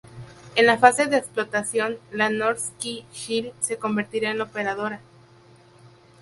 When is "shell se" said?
3.13-3.77